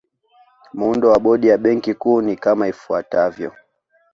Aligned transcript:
Muundo 0.73 1.09
wa 1.09 1.19
Bodi 1.19 1.47
ya 1.47 1.57
Benki 1.57 1.93
Kuu 1.93 2.21
ni 2.21 2.35
kama 2.35 2.67
ifuatavyo 2.67 3.53